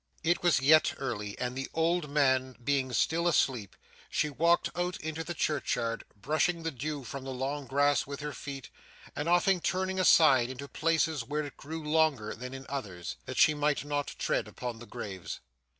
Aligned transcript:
It 0.23 0.41
was 0.41 0.59
yet 0.59 0.95
early, 0.97 1.37
and 1.37 1.55
the 1.55 1.69
old 1.75 2.09
man 2.09 2.53
being 2.63 2.91
still 2.91 3.27
asleep, 3.27 3.75
she 4.09 4.31
walked 4.31 4.67
out 4.75 4.99
into 4.99 5.23
the 5.23 5.35
churchyard, 5.35 6.05
brushing 6.19 6.63
the 6.63 6.71
dew 6.71 7.03
from 7.03 7.23
the 7.23 7.29
long 7.29 7.67
grass 7.67 8.07
with 8.07 8.19
her 8.21 8.33
feet, 8.33 8.71
and 9.15 9.29
often 9.29 9.59
turning 9.59 9.99
aside 9.99 10.49
into 10.49 10.67
places 10.67 11.23
where 11.23 11.43
it 11.45 11.55
grew 11.55 11.83
longer 11.87 12.33
than 12.33 12.51
in 12.55 12.65
others, 12.67 13.17
that 13.27 13.37
she 13.37 13.53
might 13.53 13.85
not 13.85 14.15
tread 14.17 14.47
upon 14.47 14.79
the 14.79 14.87
graves. 14.87 15.39